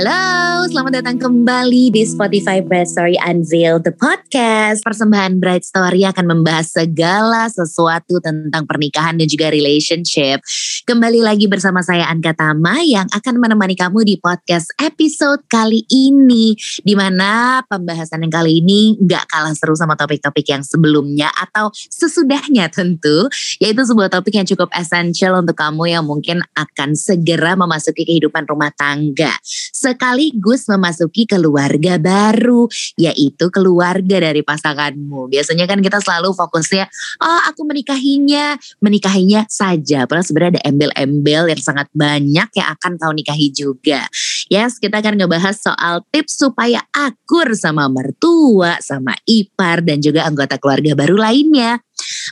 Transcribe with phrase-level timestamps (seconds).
[0.00, 0.29] Hello.
[0.70, 4.86] Selamat datang kembali di Spotify Bright Story Unveil the podcast.
[4.86, 10.38] Persembahan Bright Story akan membahas segala sesuatu tentang pernikahan dan juga relationship.
[10.86, 16.54] Kembali lagi bersama saya Anka Tama yang akan menemani kamu di podcast episode kali ini.
[16.86, 22.70] Di mana pembahasan yang kali ini gak kalah seru sama topik-topik yang sebelumnya atau sesudahnya
[22.70, 23.26] tentu.
[23.58, 28.70] Yaitu sebuah topik yang cukup esensial untuk kamu yang mungkin akan segera memasuki kehidupan rumah
[28.70, 29.34] tangga
[29.80, 32.66] sekaligus memasuki keluarga baru,
[32.98, 35.30] yaitu keluarga dari pasanganmu.
[35.30, 36.84] Biasanya kan kita selalu fokusnya,
[37.22, 40.04] oh aku menikahinya, menikahinya saja.
[40.04, 44.04] Padahal sebenarnya ada embel-embel yang sangat banyak yang akan kau nikahi juga.
[44.50, 50.58] Yes, kita akan ngebahas soal tips supaya akur sama mertua, sama ipar, dan juga anggota
[50.58, 51.78] keluarga baru lainnya.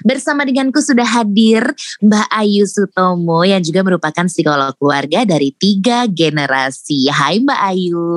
[0.07, 1.65] Bersama denganku sudah hadir
[2.05, 7.11] Mbak Ayu Sutomo yang juga merupakan psikolog keluarga dari tiga generasi.
[7.11, 8.09] Hai Mbak Ayu.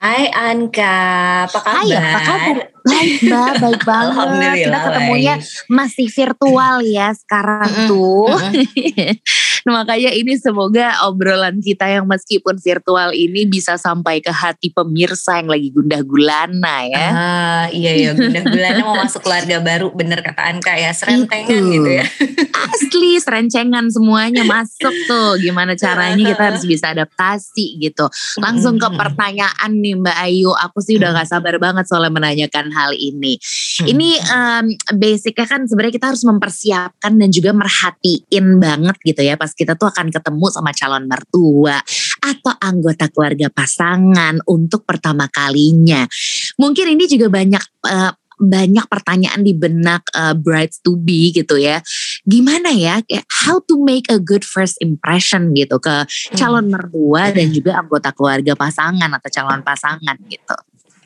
[0.00, 0.96] Hai Anka,
[1.44, 1.84] apa kabar?
[1.84, 2.56] Hai, apa kabar?
[2.88, 4.08] Baik Mbak, baik banget.
[4.16, 5.34] Alhamdulillah, Kita ketemunya
[5.68, 8.32] masih virtual ya sekarang tuh.
[9.60, 15.36] Nah, makanya ini semoga obrolan kita yang meskipun virtual ini bisa sampai ke hati pemirsa
[15.36, 17.08] yang lagi gundah gulana ya.
[17.12, 21.76] Ah, iya iya, bunda bulannya mau masuk keluarga baru, bener kata Anka ya, serentengan Itu.
[21.76, 22.04] gitu ya.
[22.56, 25.36] Asli serencengan semuanya masuk tuh.
[25.36, 28.08] Gimana caranya kita harus bisa adaptasi gitu.
[28.40, 30.50] Langsung ke pertanyaan nih Mbak Ayu.
[30.54, 33.40] Aku sih udah gak sabar banget soalnya menanyakan hal ini.
[33.86, 34.64] Ini em,
[34.98, 39.34] basicnya kan sebenarnya kita harus mempersiapkan dan juga merhatiin banget gitu ya.
[39.40, 41.80] Pas kita tuh akan ketemu sama calon mertua
[42.20, 46.04] atau anggota keluarga pasangan untuk pertama kalinya.
[46.60, 51.84] Mungkin ini juga banyak eh, banyak pertanyaan di benak eh, brides to be gitu ya.
[52.24, 53.04] Gimana ya
[53.44, 58.56] how to make a good first impression gitu ke calon mertua dan juga anggota keluarga
[58.56, 60.56] pasangan atau calon pasangan gitu.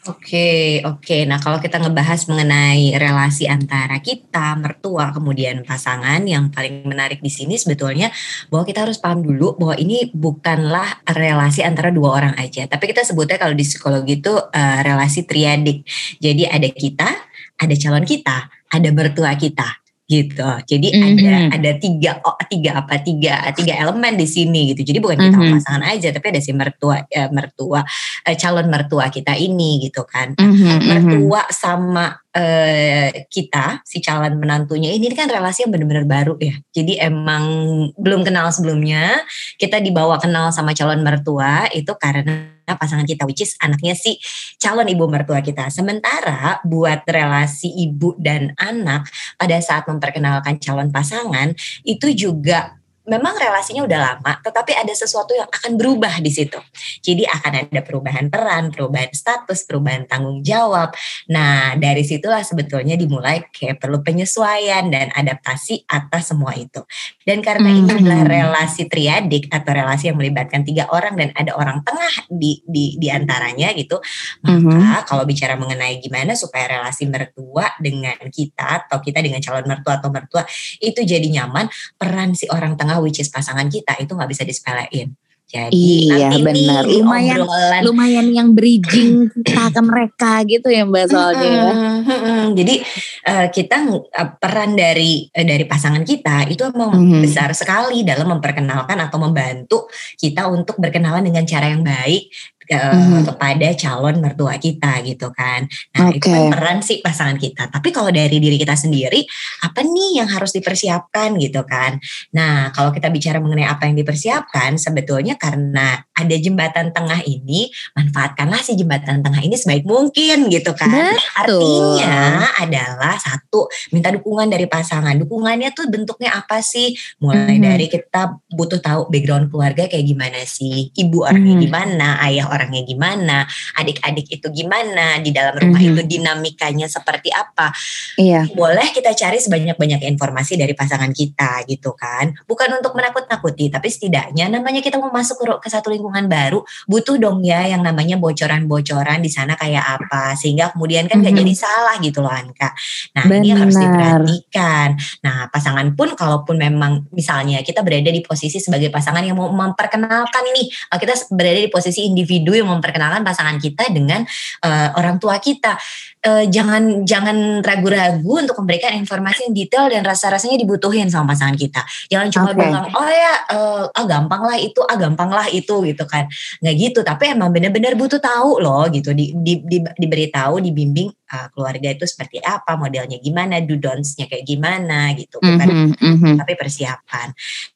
[0.04, 1.24] Oke, oke.
[1.24, 7.32] Nah, kalau kita ngebahas mengenai relasi antara kita, mertua, kemudian pasangan, yang paling menarik di
[7.32, 8.12] sini sebetulnya
[8.52, 13.00] bahwa kita harus paham dulu bahwa ini bukanlah relasi antara dua orang aja, tapi kita
[13.00, 15.88] sebutnya kalau di psikologi itu eh, relasi triadik.
[16.20, 17.08] Jadi ada kita,
[17.56, 20.44] ada calon kita, ada mertua kita gitu.
[20.68, 21.48] Jadi ada Mhm.
[21.56, 24.84] ada tiga oh, tiga apa tiga tiga elemen di sini gitu.
[24.84, 25.52] Jadi bukan kita Mhm.
[25.56, 27.80] pasangan aja, tapi ada si mertua eh, mertua
[28.28, 30.36] eh, calon mertua kita ini gitu kan.
[30.36, 30.78] Mhm, mhm.
[30.84, 36.58] Mertua sama eh, kita si calon menantunya ini kan relasi yang benar-benar baru ya.
[36.74, 37.46] Jadi emang
[37.94, 39.22] belum kenal sebelumnya,
[39.56, 44.16] kita dibawa kenal sama calon mertua itu karena pasangan kita which is anaknya si
[44.56, 45.68] calon ibu mertua kita.
[45.68, 49.04] Sementara buat relasi ibu dan anak
[49.36, 51.52] pada saat memperkenalkan calon pasangan
[51.84, 56.56] itu juga memang relasinya udah lama, tetapi ada sesuatu yang akan berubah di situ.
[57.04, 60.96] Jadi akan ada perubahan peran, perubahan status, perubahan tanggung jawab.
[61.28, 66.80] Nah, dari situlah sebetulnya dimulai kayak perlu penyesuaian dan adaptasi atas semua itu.
[67.28, 67.98] Dan karena ini Mhm.
[68.00, 72.96] adalah relasi triadik atau relasi yang melibatkan tiga orang dan ada orang tengah di di,
[72.96, 74.00] di antaranya gitu,
[74.40, 80.00] maka kalau bicara mengenai gimana supaya relasi mertua dengan kita atau kita dengan calon mertua
[80.00, 80.42] atau mertua
[80.80, 81.68] itu jadi nyaman,
[82.00, 85.14] peran si orang tengah which is pasangan kita itu nggak bisa disepelein.
[85.44, 86.82] Jadi Iya, nanti benar.
[86.82, 91.64] nih Lumayan- obrolan Lumayan yang bridging kita ke mereka gitu ya Mbak soalnya ya.
[91.68, 92.42] Mm-mm, mm-mm.
[92.56, 92.74] Jadi
[93.22, 97.20] eh, kita eh, peran dari eh, dari pasangan kita itu memang Mhm.
[97.22, 102.24] besar sekali dalam memperkenalkan atau membantu kita untuk berkenalan dengan cara yang baik
[102.68, 103.24] eh, Mhm.
[103.28, 105.66] kepada calon mertua kita gitu kan.
[105.94, 107.68] Nah itu kan peran si pasangan kita.
[107.68, 109.24] Tapi kalau dari diri kita sendiri
[109.62, 111.98] apa nih yang harus dipersiapkan gitu kan?
[112.32, 118.62] Nah kalau kita bicara mengenai apa yang dipersiapkan sebetulnya karena ada jembatan tengah ini manfaatkanlah
[118.62, 120.90] si jembatan tengah ini sebaik mungkin gitu kan.
[121.36, 125.14] Artinya adalah satu minta dukungan dari pasangan.
[125.16, 126.94] Dukungannya tuh bentuknya apa sih?
[127.18, 127.64] Mulai Mhm.
[127.64, 131.62] dari kita butuh tahu background keluarga kayak gimana sih, ibu orangnya Mhm.
[131.62, 133.42] gimana, ayah orangnya gimana,
[133.74, 135.90] adik-adik itu gimana, di dalam rumah Mhm.
[135.90, 137.74] itu dinamikanya seperti apa.
[138.14, 138.46] Iya.
[138.54, 142.30] Boleh kita cari sebanyak-banyak informasi dari pasangan kita gitu kan.
[142.46, 147.40] Bukan untuk menakut-nakuti, tapi setidaknya namanya kita mau masuk ke, satu lingkungan baru, butuh dong
[147.40, 151.40] ya yang namanya bocoran-bocoran di sana kayak apa sehingga kemudian kan gak Mhm.
[151.40, 152.70] jadi salah gitu loh Anka.
[153.16, 153.88] Nah ini yang harus Benar.
[154.20, 154.88] diperhatikan.
[155.24, 160.44] Nah pasangan pun kalaupun memang misalnya kita berada di posisi sebagai pasangan yang mau memperkenalkan
[160.52, 164.28] nih, eh, kita berada di posisi individu yang memperkenalkan pasangan kita dengan
[164.60, 165.80] eh, orang tua kita.
[166.24, 171.84] Uh, jangan jangan ragu-ragu untuk memberikan informasi yang detail dan rasa-rasanya dibutuhin sama pasangan kita.
[172.08, 172.60] Jangan cuma okay.
[172.64, 176.26] bilang oh ya uh, ah gampang lah itu, ah gampang lah itu gitu kan.
[176.64, 179.12] Nggak gitu, tapi emang benar-benar butuh tahu loh gitu.
[179.12, 184.44] Di, di, di, diberitahu, dibimbing uh, keluarga itu seperti apa, modelnya gimana, do don'ts-nya kayak
[184.48, 185.38] gimana gitu.
[185.40, 186.34] Bukan mm -hmm, mm -hmm.
[186.40, 187.28] tapi persiapan.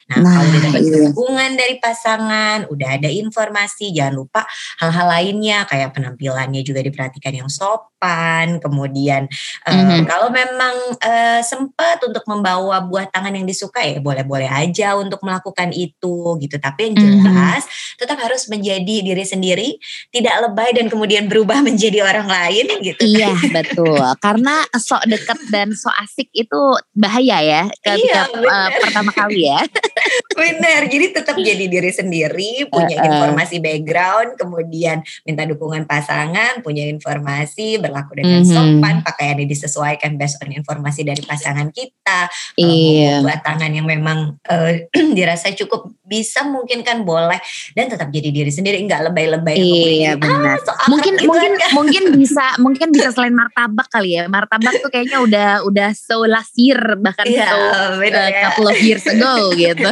[0.08, 0.94] Nah, nah kalau udah dapat iya.
[1.04, 4.40] dukungan dari pasangan, udah ada informasi, jangan lupa
[4.80, 8.37] hal-hal lainnya kayak penampilannya juga diperhatikan yang sopan.
[8.62, 9.26] Kemudian
[9.66, 10.00] mm -hmm.
[10.06, 15.74] kalau memang uh, sempat untuk membawa buah tangan yang disuka ya boleh-boleh aja untuk melakukan
[15.74, 16.56] itu gitu.
[16.58, 17.98] Tapi yang jelas mm -hmm.
[17.98, 19.68] tetap harus menjadi diri sendiri,
[20.14, 23.02] tidak lebay dan kemudian berubah menjadi orang lain gitu.
[23.02, 26.60] Iya betul, karena sok deket dan sok asik itu
[26.94, 29.60] bahaya ya ketika iya, uh, pertama kali ya.
[30.28, 33.08] Benar, jadi tetap jadi diri sendiri, punya uh, uh.
[33.08, 38.52] informasi background, kemudian minta dukungan pasangan, punya informasi, berlaku dengan mm -hmm.
[38.52, 42.28] sopan, pakaiannya disesuaikan based on informasi dari pasangan kita.
[42.60, 43.24] Iya.
[43.24, 44.72] Buat tangan yang memang uh,
[45.16, 47.38] dirasa cukup bisa mungkin kan boleh
[47.76, 49.56] dan tetap jadi diri sendiri, enggak lebay-lebay.
[49.60, 50.56] Iya benar.
[50.64, 51.70] Ah, mungkin gitu mungkin kan.
[51.76, 54.24] mungkin bisa mungkin bisa selain martabak kali ya.
[54.26, 58.50] Martabak tuh kayaknya udah udah so last year bahkan yeah, so uh, ya.
[58.50, 59.90] couple of years ago gitu.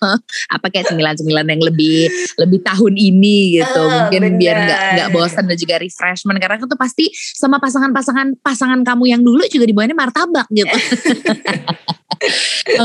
[0.56, 2.08] apa kayak cemilan-cemilan yang lebih
[2.40, 4.38] lebih tahun ini gitu uh, mungkin bener.
[4.40, 9.22] biar nggak nggak bosan dan juga refreshment karena itu pasti sama pasangan-pasangan pasangan kamu yang
[9.22, 10.72] dulu juga dibawanya martabak gitu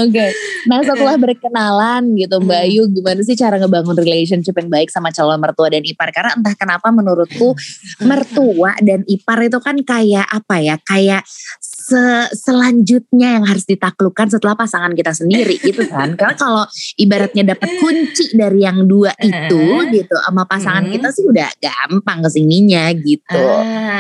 [0.06, 0.32] okay.
[0.66, 2.68] nah setelah berkenalan gitu Mbak hmm.
[2.72, 6.10] Ayu gimana sih cara ngebangun relationship yang baik sama calon mertua dan ipar?
[6.12, 7.56] Karena entah kenapa menurutku
[8.04, 11.24] mertua dan ipar itu kan kayak apa ya, kayak
[11.60, 12.02] se
[12.34, 16.18] selanjutnya yang harus ditaklukkan setelah pasangan kita sendiri gitu kan.
[16.18, 16.64] Karena kalau
[16.98, 22.30] ibaratnya dapat kunci dari yang dua itu gitu sama pasangan kita sih udah gampang ke
[22.34, 23.46] sininya gitu.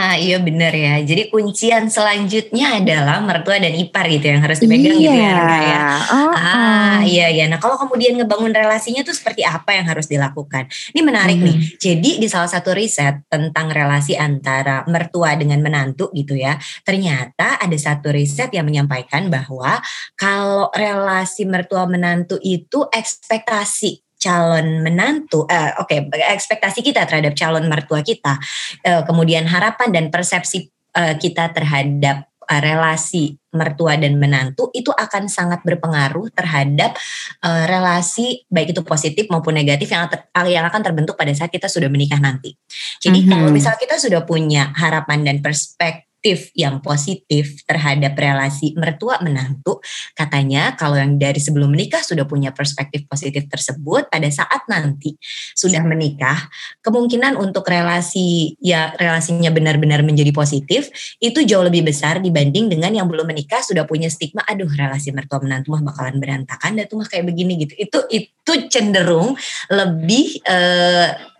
[0.05, 1.01] Ah iya bener ya.
[1.01, 5.09] Jadi kuncian selanjutnya adalah mertua dan ipar gitu yang harus dipegang iya.
[5.09, 5.57] gitu ya.
[5.65, 5.85] ya.
[6.13, 7.49] Oh, ah iya iya.
[7.49, 10.69] Nah kalau kemudian ngebangun relasinya tuh seperti apa yang harus dilakukan?
[10.93, 11.45] Ini menarik hmm.
[11.49, 11.57] nih.
[11.81, 16.53] Jadi di salah satu riset tentang relasi antara mertua dengan menantu gitu ya.
[16.85, 19.81] Ternyata ada satu riset yang menyampaikan bahwa
[20.13, 27.69] kalau relasi mertua menantu itu ekspektasi calon menantu, uh, oke, okay, ekspektasi kita terhadap calon
[27.69, 28.41] mertua kita,
[28.89, 35.29] uh, kemudian harapan dan persepsi uh, kita terhadap uh, relasi mertua dan menantu itu akan
[35.29, 36.97] sangat berpengaruh terhadap
[37.45, 41.69] uh, relasi baik itu positif maupun negatif yang ter, yang akan terbentuk pada saat kita
[41.69, 42.57] sudah menikah nanti.
[42.99, 43.31] Jadi mm -hmm.
[43.37, 49.77] kalau misal kita sudah punya harapan dan perspektif perspektif yang positif terhadap relasi mertua menantu,
[50.17, 55.13] katanya kalau yang dari sebelum menikah sudah punya perspektif positif tersebut, pada saat nanti
[55.53, 56.49] sudah menikah,
[56.81, 60.89] kemungkinan untuk relasi ya relasinya benar-benar menjadi positif
[61.21, 65.45] itu jauh lebih besar dibanding dengan yang belum menikah sudah punya stigma, aduh relasi mertua
[65.45, 67.73] menantu mah bakalan berantakan, dan tuh mah kayak begini gitu.
[67.77, 69.37] Itu itu cenderung
[69.69, 71.34] lebih uh,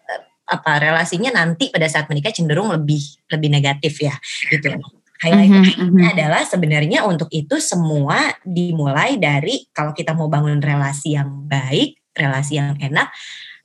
[0.46, 3.02] apa relasinya nanti pada saat menikah cenderung lebih
[3.34, 4.16] lebih negatif ya
[4.54, 4.78] gitu.
[5.16, 6.12] Highlight mm -hmm.
[6.12, 12.60] adalah sebenarnya untuk itu semua dimulai dari kalau kita mau bangun relasi yang baik, relasi
[12.60, 13.10] yang enak,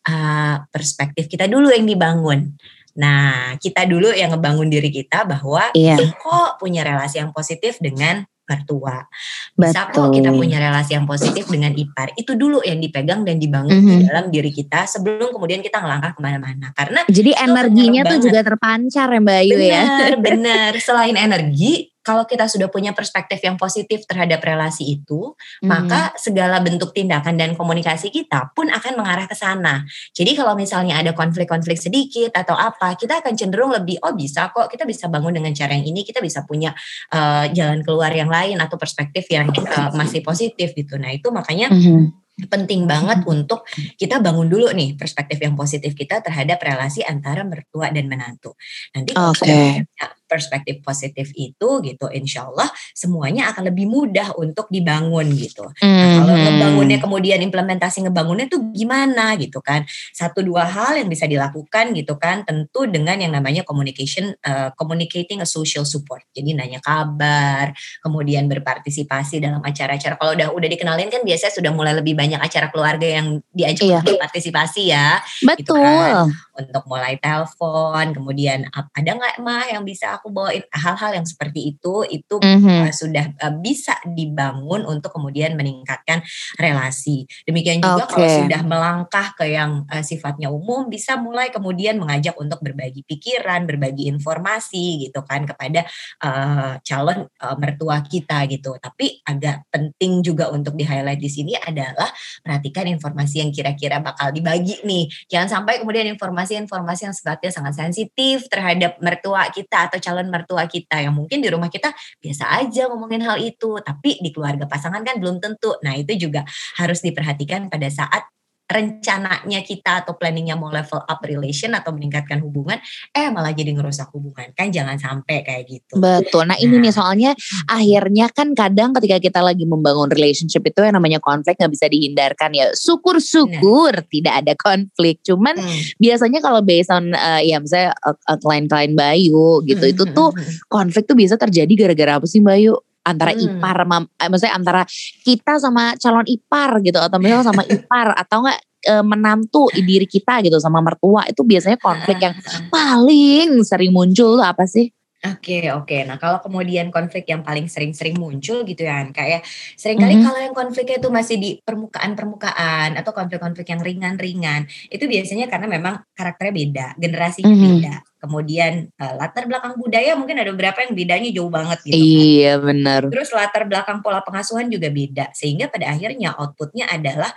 [0.06, 2.55] uh, perspektif kita dulu yang dibangun.
[2.97, 5.99] Nah, kita dulu yang ngebangun diri kita bahwa yeah.
[5.99, 9.06] kok punya relasi yang positif dengan mertua.
[9.55, 9.94] Bisa Betul.
[9.94, 12.10] kok kita punya relasi yang positif dengan ipar.
[12.19, 13.91] Itu dulu yang dipegang dan dibangun mm -hmm.
[13.91, 14.08] di mhm.
[14.10, 16.74] dalam diri kita sebelum kemudian kita ngelangkah ke mana-mana.
[16.74, 19.82] Karena jadi energinya tuh juga terpancar ya Mbak Ayu ya.
[19.86, 20.72] Benar, benar.
[20.86, 25.69] Selain energi, kalau kita sudah punya perspektif yang positif terhadap relasi itu, hmm.
[25.69, 29.84] maka segala bentuk tindakan dan komunikasi kita pun akan mengarah ke sana.
[30.16, 34.72] Jadi kalau misalnya ada konflik-konflik sedikit atau apa, kita akan cenderung lebih oh bisa kok
[34.72, 36.72] kita bisa bangun dengan cara yang ini, kita bisa punya
[37.12, 40.96] uh, jalan keluar yang lain atau perspektif yang uh, masih positif gitu.
[40.96, 43.69] Nah, itu makanya hmm penting banget untuk
[44.00, 48.56] kita bangun dulu nih perspektif yang positif kita terhadap relasi antara mertua dan menantu.
[48.96, 49.84] Nanti okay
[50.31, 55.67] perspektif positif itu gitu insya Allah semuanya akan lebih mudah untuk dibangun gitu.
[55.82, 55.99] Mm-hmm.
[55.99, 56.44] Nah kalau mhm.
[56.46, 59.82] ngebangunnya kemudian implementasi ngebangunnya tuh gimana gitu kan.
[60.15, 65.43] Satu dua hal yang bisa dilakukan gitu kan tentu dengan yang namanya communication, uh, communicating
[65.43, 66.22] a social support.
[66.31, 70.15] Jadi nanya kabar, kemudian berpartisipasi dalam acara-acara.
[70.15, 73.99] Kalau udah udah dikenalin kan biasanya sudah mulai lebih banyak acara keluarga yang diajak iya.
[74.05, 75.19] berpartisipasi ya.
[75.43, 75.58] Betul.
[75.65, 76.29] Gitu kan.
[76.60, 82.05] Untuk mulai telepon, kemudian ada nggak mah yang bisa aku bawain hal-hal yang seperti itu
[82.05, 82.84] itu mm-hmm.
[82.84, 86.20] uh, sudah uh, bisa dibangun untuk kemudian meningkatkan
[86.60, 87.24] relasi.
[87.48, 88.12] Demikian juga okay.
[88.12, 93.64] kalau sudah melangkah ke yang uh, sifatnya umum bisa mulai kemudian mengajak untuk berbagi pikiran,
[93.64, 95.88] berbagi informasi gitu kan kepada
[96.20, 98.76] uh, calon uh, mertua kita gitu.
[98.76, 102.10] Tapi agak penting juga untuk di highlight di sini adalah
[102.44, 105.06] perhatikan informasi yang kira-kira bakal dibagi nih.
[105.31, 106.10] Jangan sampai kemudian
[106.58, 111.48] informasi-informasi yang sifatnya sangat sensitif terhadap mertua kita atau calon mertua kita yang mungkin di
[111.48, 115.76] rumah kita biasa aja ngomongin hal itu, tapi di keluarga pasangan kan belum tentu.
[115.86, 116.42] Nah, itu juga
[116.80, 118.26] harus diperhatikan pada saat
[118.70, 122.79] rencananya kita atau planningnya mau level up relation atau meningkatkan hubungan,
[123.10, 125.98] eh malah jadi ngerusak hubungan kan jangan sampai kayak gitu.
[125.98, 126.46] Betul.
[126.46, 127.34] Nah, nah ini nih soalnya
[127.67, 132.50] akhirnya kan kadang ketika kita lagi membangun relationship itu yang namanya konflik nggak bisa dihindarkan
[132.55, 132.70] ya.
[132.72, 134.06] Syukur-syukur nah.
[134.06, 135.19] tidak ada konflik.
[135.27, 135.98] Cuman hmm.
[135.98, 139.94] biasanya kalau based on uh, ya misalnya uh, uh, klien-klien Bayu gitu hmm.
[139.98, 140.70] itu hmm, tuh hmm.
[140.70, 142.79] konflik tuh bisa terjadi gara-gara apa sih Bayu?
[143.00, 143.42] Antara hmm.
[143.46, 144.82] ipar eh, maksudnya antara
[145.24, 150.44] kita sama calon ipar gitu atau misalnya sama ipar atau enggak e, menantu diri kita
[150.44, 152.36] gitu sama mertua itu biasanya konflik yang
[152.69, 154.92] paling sering muncul tuh apa sih?
[155.20, 156.08] Oke oke.
[156.08, 159.44] Nah kalau kemudian konflik yang paling sering-sering muncul gitu ya kayak
[159.77, 160.27] sering kali mm -hmm.
[160.32, 166.00] kalau yang konfliknya itu masih di permukaan-permukaan atau konflik-konflik yang ringan-ringan itu biasanya karena memang
[166.17, 167.72] karakternya beda, generasinya mm -hmm.
[167.77, 167.94] beda.
[168.20, 172.00] Kemudian uh, latar belakang budaya mungkin ada beberapa yang bedanya jauh banget gitu.
[172.00, 172.00] Kan.
[172.00, 173.00] Iya benar.
[173.12, 177.29] Terus latar belakang pola pengasuhan juga beda sehingga pada akhirnya outputnya adalah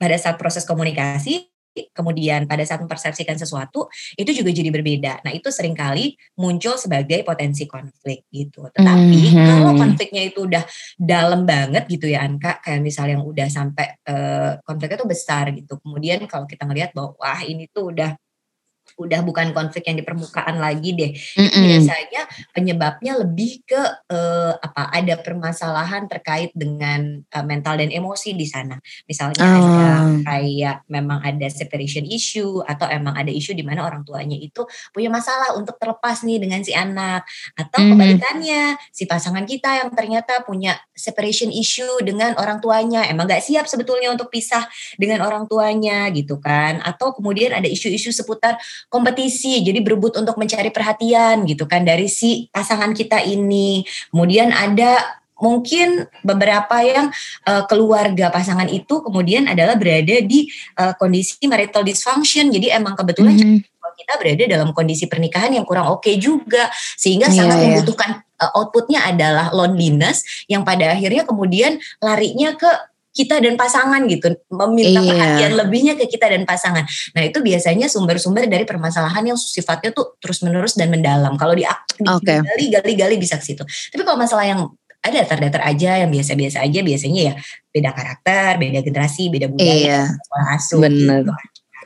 [0.00, 1.52] pada saat proses komunikasi
[1.94, 5.26] kemudian pada saat mempersepsikan sesuatu itu juga jadi berbeda.
[5.26, 8.70] Nah itu sering kali muncul sebagai potensi konflik gitu.
[8.70, 9.46] Tetapi mm-hmm.
[9.46, 10.64] kalau konfliknya itu udah
[10.96, 15.78] dalam banget gitu ya Anka, kayak misalnya yang udah sampai uh, konfliknya tuh besar gitu.
[15.82, 18.16] Kemudian kalau kita ngelihat bahwa wah ini tuh udah
[18.94, 21.10] udah bukan konflik yang di permukaan lagi deh.
[21.36, 21.62] Mm -mm.
[21.66, 22.22] Biasanya
[22.54, 24.90] penyebabnya lebih ke uh, apa?
[24.94, 28.78] Ada permasalahan terkait dengan uh, mental dan emosi di sana.
[29.10, 29.54] Misalnya oh.
[29.58, 29.88] ada
[30.22, 34.62] kayak memang ada separation issue atau emang ada isu di mana orang tuanya itu
[34.94, 37.26] punya masalah untuk terlepas nih dengan si anak
[37.58, 37.90] atau mm -hmm.
[37.94, 38.62] kebalikannya
[38.94, 44.14] si pasangan kita yang ternyata punya separation issue dengan orang tuanya emang gak siap sebetulnya
[44.14, 48.56] untuk pisah dengan orang tuanya gitu kan atau kemudian ada isu-isu seputar
[48.94, 53.82] kompetisi jadi berebut untuk mencari perhatian gitu kan dari si pasangan kita ini.
[54.14, 55.02] Kemudian ada
[55.42, 57.10] mungkin beberapa yang
[57.50, 60.46] uh, keluarga pasangan itu kemudian adalah berada di
[60.78, 62.54] uh, kondisi marital dysfunction.
[62.54, 66.68] Jadi emang kebetulan mm -hmm kita berada dalam kondisi pernikahan yang kurang oke okay juga.
[66.98, 67.64] Sehingga yeah, sangat yeah.
[67.70, 68.10] membutuhkan
[68.42, 72.68] uh, outputnya adalah loneliness yang pada akhirnya kemudian larinya ke
[73.14, 75.06] kita dan pasangan gitu meminta iya.
[75.06, 76.82] perhatian lebihnya ke kita dan pasangan.
[77.14, 81.38] Nah itu biasanya sumber-sumber dari permasalahan yang sifatnya tuh terus menerus dan mendalam.
[81.38, 82.42] Kalau di okay.
[82.42, 83.62] gali gali gali bisa ke situ.
[83.64, 84.66] Tapi kalau masalah yang
[85.04, 87.34] ada datar-datar aja yang biasa-biasa aja biasanya ya
[87.70, 90.54] beda karakter, beda generasi, beda budaya, iya.
[90.56, 90.80] asuh.
[90.82, 91.22] Bener.
[91.22, 91.32] Gitu.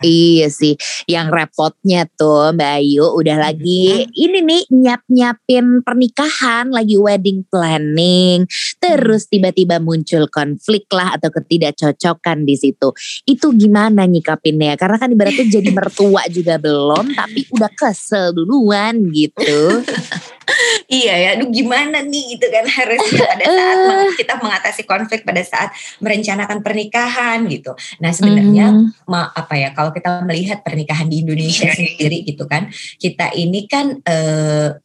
[0.03, 0.75] Iya sih,
[1.11, 4.15] yang repotnya tuh Mbak Ayu udah lagi hmm.
[4.15, 8.45] ini nih nyiap-nyiapin pernikahan, lagi wedding planning,
[8.79, 9.31] terus mm.
[9.33, 12.93] tiba-tiba muncul konflik lah atau ketidakcocokan di situ.
[13.25, 14.79] Itu gimana nyikapinnya?
[14.79, 19.83] Karena kan ibaratnya jadi mertua juga belum, tapi udah kesel duluan gitu.
[20.89, 24.09] iya ya, aduh gimana nih gitu kan harusnya pada saat uh.
[24.17, 27.77] kita mengatasi konflik pada saat merencanakan pernikahan gitu.
[28.01, 29.09] Nah sebenarnya mm.
[29.13, 32.69] apa ya kalau kita melihat pernikahan di Indonesia sendiri gitu kan,
[32.99, 34.17] kita ini kan e,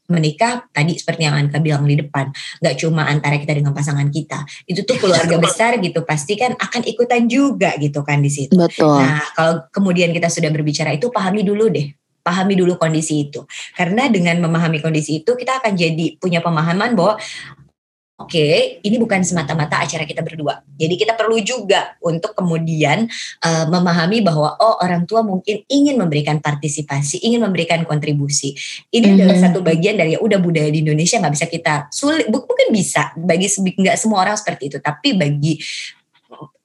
[0.10, 2.30] menikah tadi seperti yang Anka bilang di depan,
[2.62, 6.82] nggak cuma antara kita dengan pasangan kita, itu tuh keluarga besar gitu pasti kan akan
[6.86, 8.56] ikutan juga gitu kan di situ.
[8.56, 9.00] Betul.
[9.00, 11.88] Nah kalau kemudian kita sudah berbicara itu pahami dulu deh
[12.24, 13.44] pahami dulu kondisi itu.
[13.76, 17.20] Karena dengan memahami kondisi itu kita akan jadi punya pemahaman bahwa
[18.24, 20.64] oke, okay, ini bukan semata-mata acara kita berdua.
[20.80, 23.06] Jadi kita perlu juga untuk kemudian
[23.44, 28.56] uh, memahami bahwa oh orang tua mungkin ingin memberikan partisipasi, ingin memberikan kontribusi.
[28.90, 29.16] Ini mm-hmm.
[29.20, 33.12] adalah satu bagian dari ya udah budaya di Indonesia nggak bisa kita sulit, mungkin bisa
[33.20, 35.60] bagi nggak semua orang seperti itu, tapi bagi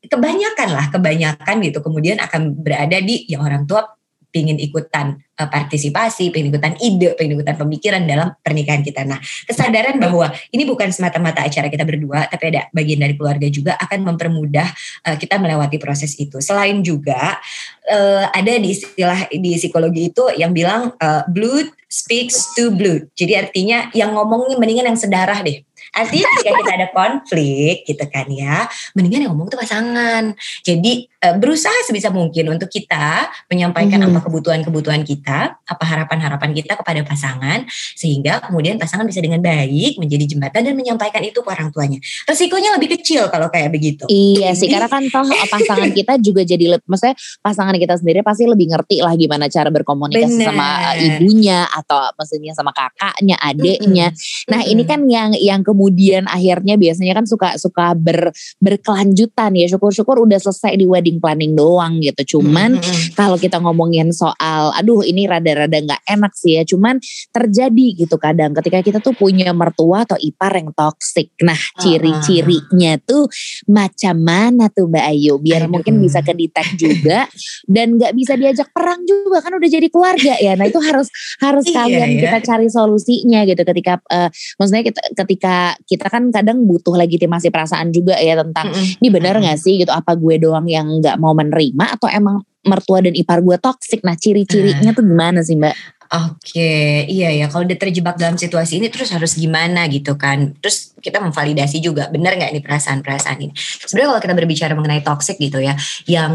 [0.09, 3.98] kebanyakan lah kebanyakan gitu kemudian akan berada di yang orang tua
[4.33, 9.07] ingin ikutan uh, partisipasi, pengen ikutan ide, pengen ikutan pemikiran dalam pernikahan kita.
[9.09, 13.73] Nah, kesadaran bahwa ini bukan semata-mata acara kita berdua, tapi ada bagian dari keluarga juga
[13.81, 14.69] akan mempermudah
[15.09, 16.43] uh, kita melewati proses itu.
[16.45, 17.41] Selain juga
[17.89, 23.09] uh, ada di istilah di psikologi itu yang bilang uh, blood speaks to blood.
[23.17, 28.27] Jadi artinya yang ngomongnya mendingan yang sedarah deh Artinya ketika kita ada konflik gitu kan
[28.29, 30.37] ya, mendingan yang ngomong tuh pasangan.
[30.63, 34.19] Jadi eh, berusaha sebisa mungkin untuk kita menyampaikan mm -hmm.
[34.19, 37.65] apa kebutuhan-kebutuhan kita, apa harapan-harapan kita kepada pasangan,
[37.97, 41.99] sehingga kemudian pasangan bisa dengan baik menjadi jembatan dan menyampaikan itu ke orang tuanya.
[42.29, 44.05] Resikonya lebih kecil kalau kayak begitu.
[44.09, 48.71] Iya sih, karena kan toh pasangan kita juga jadi, maksudnya pasangan kita sendiri pasti lebih
[48.73, 50.49] ngerti lah gimana cara berkomunikasi Bener.
[50.53, 50.69] sama
[51.01, 54.13] ibunya atau maksudnya sama kakaknya, adiknya.
[54.13, 54.51] Mm -hmm.
[54.53, 54.73] Nah mm -hmm.
[54.73, 59.71] ini kan yang yang kemudian akhirnya biasanya kan suka suka ber berkelanjutan ya.
[59.71, 62.35] Syukur-syukur udah selesai di wedding planning doang gitu.
[62.35, 63.15] Cuman mm -hmm.
[63.15, 66.67] kalau kita ngomongin soal, aduh ini rada-rada nggak enak sih ya.
[66.67, 66.99] Cuman
[67.31, 71.31] terjadi gitu kadang ketika kita tuh punya mertua atau ipar yang toxic.
[71.47, 73.31] Nah ciri-cirinya tuh
[73.71, 75.39] macam mana tuh Mbak Ayu?
[75.39, 75.79] Biar Aduh.
[75.79, 77.31] mungkin bisa kedetek juga
[77.71, 80.59] dan nggak bisa diajak perang juga kan udah jadi keluarga ya.
[80.59, 81.07] Nah itu harus
[81.39, 82.21] harus iya, kalian iya.
[82.27, 84.27] kita cari solusinya gitu ketika uh,
[84.59, 89.01] maksudnya kita ketika kita kan kadang butuh legitimasi perasaan juga ya tentang mm -hmm.
[89.03, 93.05] ini benar nggak sih gitu apa gue doang yang nggak mau menerima atau emang mertua
[93.05, 97.53] dan ipar gue toksik nah ciri-cirinya tuh gimana sih mbak Oke, iya ya.
[97.53, 100.57] Kalau udah terjebak dalam situasi ini, terus harus gimana gitu kan?
[100.57, 103.53] Terus kita memvalidasi juga, benar nggak ini perasaan-perasaan ini?
[103.57, 105.75] Sebenarnya kalau kita berbicara mengenai toxic gitu ya,
[106.07, 106.35] yang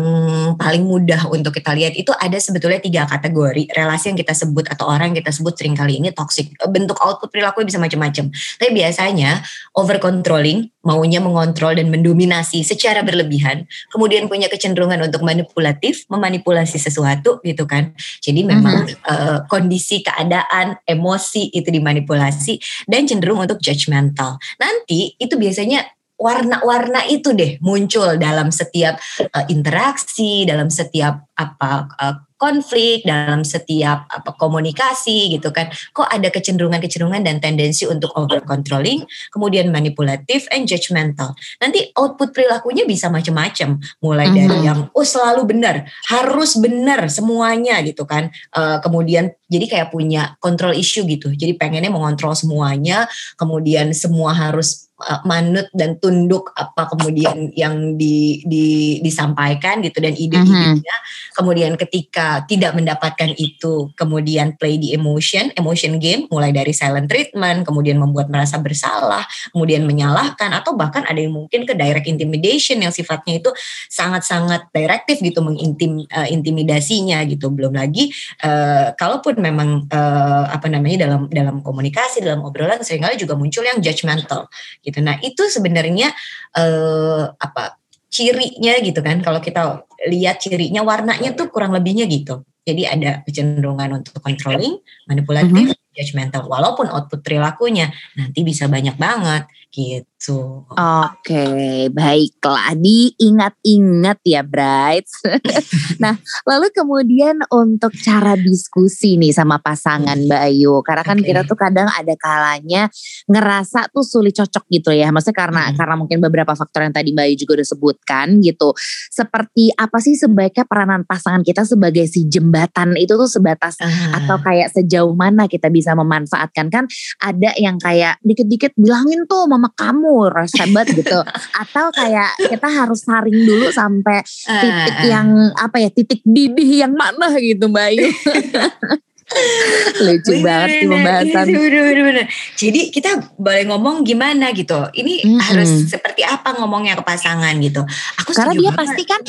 [0.56, 4.90] paling mudah untuk kita lihat itu ada sebetulnya tiga kategori relasi yang kita sebut atau
[4.90, 6.52] orang yang kita sebut sering kali ini toxic.
[6.70, 8.32] Bentuk output perilaku bisa macam-macam.
[8.32, 9.44] Tapi biasanya
[9.76, 17.40] over controlling, maunya mengontrol dan mendominasi secara berlebihan, kemudian punya kecenderungan untuk manipulatif, memanipulasi sesuatu
[17.44, 17.96] gitu kan.
[18.20, 19.08] Jadi memang -huh.
[19.08, 24.38] uh, kondisi, keadaan, emosi itu dimanipulasi dan cenderung untuk judgmental.
[24.58, 25.86] Nanti itu biasanya
[26.18, 28.96] warna-warna itu deh muncul dalam setiap
[29.34, 35.72] uh, interaksi, dalam setiap apa uh, konflik, dalam setiap apa komunikasi gitu kan.
[35.96, 41.32] Kok ada kecenderungan-kecenderungan dan tendensi untuk over controlling, kemudian manipulatif and judgmental.
[41.64, 44.44] Nanti output perilakunya bisa macam-macam, mulai mm -hmm.
[44.44, 48.28] dari yang oh selalu benar, harus benar semuanya gitu kan.
[48.52, 51.32] Uh, kemudian jadi kayak punya control issue gitu.
[51.32, 53.08] Jadi pengennya mengontrol semuanya,
[53.40, 54.92] kemudian semua harus
[55.26, 60.78] manut dan tunduk apa kemudian yang di, di disampaikan gitu dan ide-idenya.
[60.78, 61.34] Mm -hmm.
[61.34, 67.66] Kemudian ketika tidak mendapatkan itu, kemudian play di emotion, emotion game mulai dari silent treatment,
[67.66, 72.94] kemudian membuat merasa bersalah, kemudian menyalahkan atau bahkan ada yang mungkin ke direct intimidation yang
[72.94, 73.50] sifatnya itu
[73.90, 77.50] sangat-sangat direktif gitu mengintim uh, intimidasinya gitu.
[77.50, 78.14] Belum lagi
[78.46, 83.66] uh, kalaupun memang uh, apa namanya dalam dalam komunikasi dalam obrolan sering kali juga muncul
[83.66, 84.46] yang judgmental
[84.86, 84.93] gitu.
[85.02, 86.12] Nah itu sebenarnya
[86.54, 87.80] uh, apa
[88.14, 92.46] cirinya gitu kan kalau kita lihat cirinya warnanya tuh kurang lebihnya gitu.
[92.64, 94.80] Jadi ada kecenderungan untuk controlling,
[95.10, 95.83] manipulatif, mm -hmm.
[95.94, 96.50] Judgmental.
[96.50, 100.64] Walaupun output perilakunya nanti bisa banyak banget gitu.
[100.70, 102.78] Oke, okay, baiklah.
[102.78, 105.10] Diingat-ingat ya, Bright.
[106.04, 106.14] nah,
[106.46, 110.78] lalu kemudian untuk cara diskusi nih sama pasangan Mbak Ayu.
[110.86, 111.34] Karena kan okay.
[111.34, 112.88] kita tuh kadang ada kalanya
[113.26, 115.10] ngerasa tuh sulit cocok gitu ya.
[115.10, 115.76] Maksudnya karena hmm.
[115.76, 118.70] karena mungkin beberapa faktor yang tadi Mbak Ayu juga udah sebutkan gitu.
[119.10, 124.22] Seperti apa sih sebaiknya peranan pasangan kita sebagai si jembatan itu tuh sebatas uh.
[124.22, 126.72] atau kayak sejauh mana kita bisa memanfaatkan.
[126.72, 126.88] Kan
[127.20, 131.20] ada yang kayak dikit-dikit bilangin tuh sama kamu hebat gitu.
[131.62, 135.28] Atau kayak kita harus saring dulu sampai titik uh, yang
[135.60, 138.08] apa ya titik didih yang mana gitu Mbak Ayu
[140.06, 141.46] Lucu bener, banget sih pembahasan.
[141.48, 142.26] Bener, bener, bener.
[142.58, 144.80] Jadi kita boleh ngomong gimana gitu.
[144.94, 145.40] Ini mm-hmm.
[145.42, 147.82] harus seperti apa ngomongnya ke pasangan gitu.
[148.24, 148.80] Aku Karena dia banget.
[148.80, 149.22] pasti kan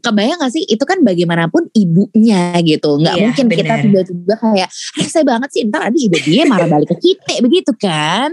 [0.00, 3.00] kebayang gak sih itu kan bagaimanapun ibunya gitu.
[3.00, 3.58] Nggak iya, mungkin bener.
[3.60, 4.68] kita tiba-tiba kayak
[5.00, 8.30] rese banget sih ntar ada juga dia marah balik ke kita begitu kan.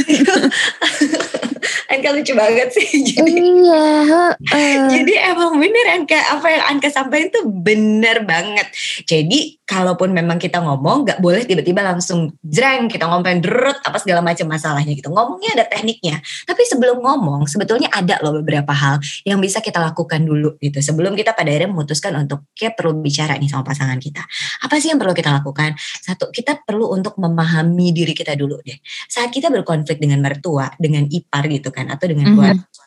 [1.90, 2.86] Anka lucu banget sih.
[3.10, 3.86] Jadi, iya.
[4.30, 4.86] Uh.
[4.90, 8.70] jadi emang bener Anka apa yang Anka sampaikan itu bener banget.
[9.10, 14.18] Jadi kalaupun memang kita ngomong nggak boleh tiba-tiba langsung jreng kita ngomongin derut apa segala
[14.18, 19.38] macam masalahnya gitu ngomongnya ada tekniknya tapi sebelum ngomong sebetulnya ada loh beberapa hal yang
[19.38, 23.46] bisa kita lakukan dulu gitu sebelum kita pada akhirnya memutuskan untuk kayak perlu bicara nih
[23.46, 24.26] sama pasangan kita
[24.66, 28.74] apa sih yang perlu kita lakukan satu kita perlu untuk memahami diri kita dulu deh
[29.06, 32.80] saat kita berkonflik dengan mertua dengan ipar gitu kan atau dengan keluarga mm -hmm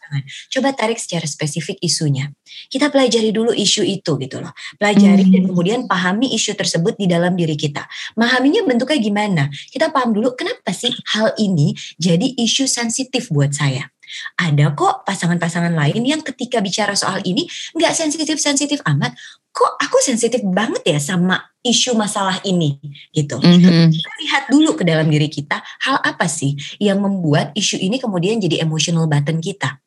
[0.51, 2.29] Coba tarik secara spesifik isunya.
[2.69, 4.53] Kita pelajari dulu isu itu gitu loh.
[4.77, 5.33] Pelajari hmm.
[5.33, 7.87] dan kemudian pahami isu tersebut di dalam diri kita.
[8.19, 9.43] Memahaminya bentuknya gimana?
[9.49, 13.92] Kita paham dulu kenapa sih hal ini jadi isu sensitif buat saya.
[14.39, 17.45] Ada kok pasangan-pasangan lain yang ketika bicara soal ini
[17.75, 19.13] nggak sensitif-sensitif amat.
[19.53, 22.75] Kok aku sensitif banget ya sama isu masalah ini
[23.15, 23.39] gitu.
[23.39, 23.89] Mhm.
[23.89, 28.37] Kita lihat dulu ke dalam diri kita, hal apa sih yang membuat isu ini kemudian
[28.37, 29.79] jadi emotional button kita.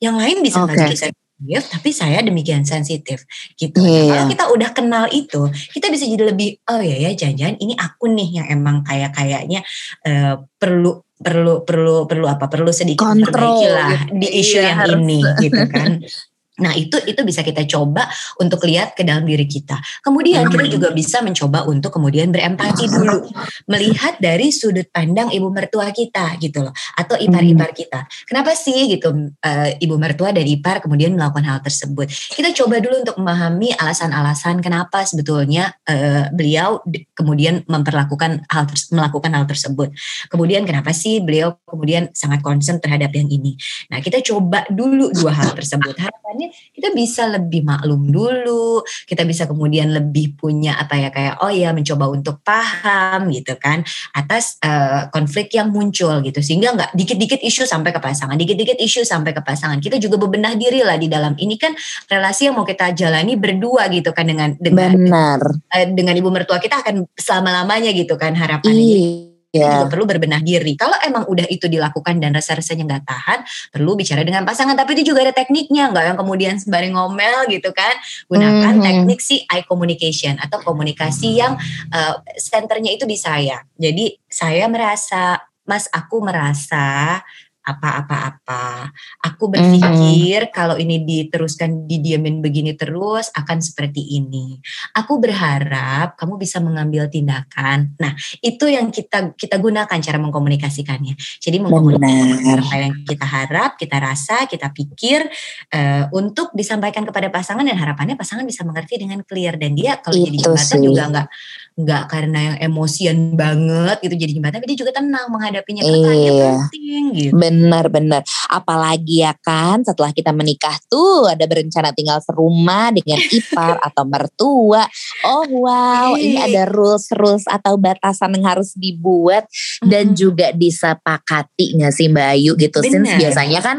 [0.00, 0.82] Yang lain bisa nggak Oke.
[0.88, 3.22] jadi sensitif, tapi saya demikian sensitif
[3.54, 3.78] gitu.
[3.78, 4.10] Nah, iya.
[4.10, 5.42] kalau kita udah kenal itu,
[5.76, 9.60] kita bisa jadi lebih oh ya ya jangan-jangan ini aku nih yang emang kayak kayaknya
[10.02, 14.12] eh, perlu perlu perlu perlu apa perlu sedikit Kontrol memperbaiki lah gitu.
[14.18, 14.94] di isu Iya, yang harus.
[15.00, 15.90] ini gitu kan.
[16.60, 18.04] Nah itu itu bisa kita coba
[18.36, 19.80] untuk lihat ke dalam diri kita.
[20.04, 20.74] Kemudian kita Hmm.
[20.76, 23.24] juga bisa mencoba untuk kemudian berempati dulu,
[23.72, 28.04] melihat dari sudut pandang ibu mertua kita gitu loh, atau ipar-ipar kita.
[28.28, 32.12] Kenapa sih gitu eh, ibu mertua dan ipar kemudian melakukan hal tersebut?
[32.12, 39.32] Kita coba dulu untuk memahami alasan-alasan kenapa sebetulnya eh, beliau di- kemudian memperlakukan hal melakukan
[39.32, 39.88] hal tersebut.
[40.28, 43.56] Kemudian kenapa sih beliau kemudian sangat concern terhadap yang ini?
[43.88, 45.96] Nah, kita coba dulu dua hal tersebut.
[45.96, 51.52] Harapannya kita bisa lebih maklum dulu, kita bisa kemudian lebih punya apa ya kayak oh
[51.52, 57.40] ya mencoba untuk paham gitu kan atas eh, konflik yang muncul gitu sehingga nggak dikit-dikit
[57.42, 59.78] isu sampai ke pasangan, dikit-dikit isu sampai ke pasangan.
[59.80, 61.72] Kita juga bebenah diri lah di dalam ini kan
[62.06, 65.40] relasi yang mau kita jalani berdua gitu kan dengan dengan Benar.
[65.72, 68.76] eh, dengan ibu mertua kita akan selama-lamanya gitu kan harapannya.
[68.76, 69.84] Jadi, Iya.
[69.84, 70.72] juga perlu berbenah diri.
[70.80, 73.38] Kalau emang udah itu dilakukan dan rasa-rasanya nggak tahan,
[73.68, 74.72] perlu bicara dengan pasangan.
[74.72, 77.92] Tapi itu juga ada tekniknya, nggak yang kemudian sembari ngomel gitu kan.
[78.32, 78.84] Gunakan Mhm.
[78.84, 81.60] teknik si eye communication atau komunikasi yang
[81.92, 83.60] eh, senternya itu di saya.
[83.76, 85.36] Jadi saya merasa,
[85.68, 87.20] Mas aku merasa
[87.62, 88.90] apa-apa-apa.
[89.22, 94.58] Aku berpikir kalau ini diteruskan didiamin begini terus akan seperti ini.
[94.94, 97.94] Aku berharap kamu bisa mengambil tindakan.
[97.98, 101.14] Nah, itu yang kita kita gunakan cara mengkomunikasikannya.
[101.38, 105.26] Jadi mengkomunikasikan apa yang kita harap, kita rasa, kita pikir
[105.70, 110.18] eh, untuk disampaikan kepada pasangan dan harapannya pasangan bisa mengerti dengan clear dan dia kalau
[110.18, 110.82] jadi Itu jembatan sih.
[110.82, 111.28] juga nggak
[111.72, 116.68] nggak karena yang emosian banget gitu jadi jembatan, tapi dia juga tenang menghadapinya Iya.
[116.68, 117.32] penting gitu.
[117.32, 117.51] Benar,
[117.88, 118.22] benar.
[118.48, 124.84] Apalagi ya kan setelah kita menikah tuh ada berencana tinggal serumah dengan ipar atau mertua.
[125.26, 126.46] Oh wow, ini Ih.
[126.52, 129.46] ada rules-rules atau batasan yang harus dibuat
[129.84, 132.78] dan juga disepakati nggak sih Mbak Ayu gitu.
[132.82, 133.18] Since Benar.
[133.18, 133.76] biasanya kan